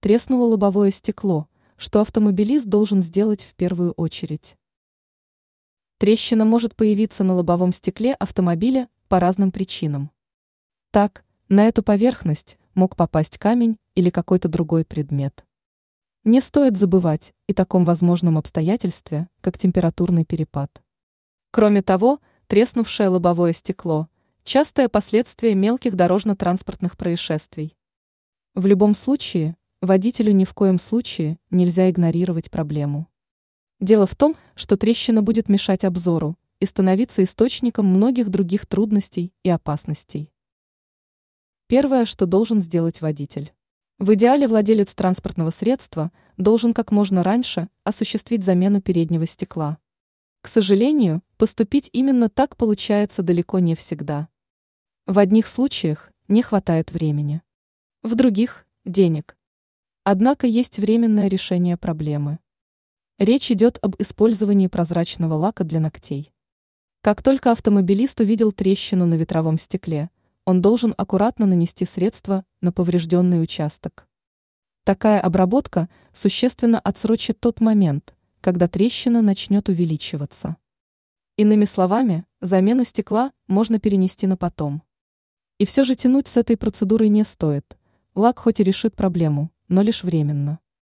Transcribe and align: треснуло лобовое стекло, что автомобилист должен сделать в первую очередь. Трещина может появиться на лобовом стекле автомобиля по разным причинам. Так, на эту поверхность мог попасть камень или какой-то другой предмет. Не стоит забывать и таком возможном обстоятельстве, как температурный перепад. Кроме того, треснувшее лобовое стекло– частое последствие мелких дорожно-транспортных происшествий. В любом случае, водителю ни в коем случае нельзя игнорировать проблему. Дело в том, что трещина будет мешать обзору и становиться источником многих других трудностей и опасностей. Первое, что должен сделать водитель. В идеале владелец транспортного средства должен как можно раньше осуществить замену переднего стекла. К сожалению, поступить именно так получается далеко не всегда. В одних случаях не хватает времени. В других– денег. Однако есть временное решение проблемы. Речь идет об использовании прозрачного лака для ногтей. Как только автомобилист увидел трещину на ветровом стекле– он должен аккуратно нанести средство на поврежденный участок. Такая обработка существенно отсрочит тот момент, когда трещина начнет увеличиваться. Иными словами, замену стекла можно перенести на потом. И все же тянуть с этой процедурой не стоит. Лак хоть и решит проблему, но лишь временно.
треснуло 0.00 0.46
лобовое 0.46 0.90
стекло, 0.90 1.48
что 1.76 2.00
автомобилист 2.00 2.66
должен 2.66 3.02
сделать 3.02 3.42
в 3.42 3.54
первую 3.54 3.92
очередь. 3.92 4.56
Трещина 5.98 6.44
может 6.44 6.76
появиться 6.76 7.24
на 7.24 7.34
лобовом 7.34 7.72
стекле 7.72 8.14
автомобиля 8.14 8.88
по 9.08 9.18
разным 9.18 9.50
причинам. 9.50 10.10
Так, 10.90 11.24
на 11.48 11.66
эту 11.66 11.82
поверхность 11.82 12.58
мог 12.74 12.94
попасть 12.94 13.38
камень 13.38 13.78
или 13.94 14.10
какой-то 14.10 14.48
другой 14.48 14.84
предмет. 14.84 15.44
Не 16.24 16.40
стоит 16.40 16.76
забывать 16.76 17.34
и 17.46 17.54
таком 17.54 17.84
возможном 17.84 18.38
обстоятельстве, 18.38 19.28
как 19.40 19.58
температурный 19.58 20.24
перепад. 20.24 20.82
Кроме 21.50 21.82
того, 21.82 22.20
треснувшее 22.46 23.08
лобовое 23.08 23.52
стекло– 23.52 24.08
частое 24.44 24.88
последствие 24.88 25.54
мелких 25.54 25.94
дорожно-транспортных 25.94 26.96
происшествий. 26.96 27.76
В 28.54 28.66
любом 28.66 28.94
случае, 28.94 29.56
водителю 29.80 30.32
ни 30.32 30.44
в 30.44 30.54
коем 30.54 30.78
случае 30.78 31.38
нельзя 31.50 31.90
игнорировать 31.90 32.50
проблему. 32.50 33.08
Дело 33.80 34.06
в 34.06 34.16
том, 34.16 34.34
что 34.54 34.76
трещина 34.76 35.22
будет 35.22 35.48
мешать 35.48 35.84
обзору 35.84 36.36
и 36.58 36.66
становиться 36.66 37.22
источником 37.22 37.86
многих 37.86 38.28
других 38.28 38.66
трудностей 38.66 39.32
и 39.44 39.50
опасностей. 39.50 40.32
Первое, 41.68 42.04
что 42.04 42.26
должен 42.26 42.60
сделать 42.60 43.00
водитель. 43.00 43.52
В 43.98 44.14
идеале 44.14 44.48
владелец 44.48 44.94
транспортного 44.94 45.50
средства 45.50 46.12
должен 46.36 46.74
как 46.74 46.90
можно 46.92 47.22
раньше 47.22 47.68
осуществить 47.84 48.44
замену 48.44 48.80
переднего 48.80 49.26
стекла. 49.26 49.78
К 50.40 50.48
сожалению, 50.48 51.22
поступить 51.36 51.90
именно 51.92 52.28
так 52.28 52.56
получается 52.56 53.22
далеко 53.22 53.58
не 53.58 53.74
всегда. 53.74 54.28
В 55.06 55.18
одних 55.18 55.46
случаях 55.46 56.12
не 56.26 56.42
хватает 56.42 56.92
времени. 56.92 57.42
В 58.02 58.14
других– 58.14 58.66
денег. 58.84 59.37
Однако 60.10 60.46
есть 60.46 60.78
временное 60.78 61.28
решение 61.28 61.76
проблемы. 61.76 62.38
Речь 63.18 63.50
идет 63.50 63.78
об 63.82 63.94
использовании 63.98 64.66
прозрачного 64.66 65.34
лака 65.34 65.64
для 65.64 65.80
ногтей. 65.80 66.32
Как 67.02 67.22
только 67.22 67.52
автомобилист 67.52 68.18
увидел 68.18 68.52
трещину 68.52 69.04
на 69.04 69.16
ветровом 69.16 69.58
стекле– 69.58 70.08
он 70.46 70.62
должен 70.62 70.94
аккуратно 70.96 71.44
нанести 71.44 71.84
средство 71.84 72.42
на 72.62 72.72
поврежденный 72.72 73.42
участок. 73.42 74.08
Такая 74.84 75.20
обработка 75.20 75.90
существенно 76.14 76.80
отсрочит 76.80 77.38
тот 77.38 77.60
момент, 77.60 78.14
когда 78.40 78.66
трещина 78.66 79.20
начнет 79.20 79.68
увеличиваться. 79.68 80.56
Иными 81.36 81.66
словами, 81.66 82.24
замену 82.40 82.84
стекла 82.84 83.30
можно 83.46 83.78
перенести 83.78 84.26
на 84.26 84.38
потом. 84.38 84.82
И 85.58 85.66
все 85.66 85.84
же 85.84 85.94
тянуть 85.96 86.28
с 86.28 86.38
этой 86.38 86.56
процедурой 86.56 87.10
не 87.10 87.24
стоит. 87.24 87.76
Лак 88.14 88.38
хоть 88.38 88.60
и 88.60 88.64
решит 88.64 88.96
проблему, 88.96 89.50
но 89.68 89.82
лишь 89.82 90.02
временно. 90.02 90.60